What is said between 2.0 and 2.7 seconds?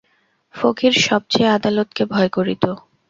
ভয় করিত।